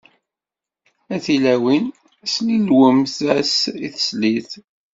A 1.13 1.15
tilawin, 1.25 1.85
slilwemt-as 2.33 3.55
i 3.85 3.87
teslit! 3.95 4.51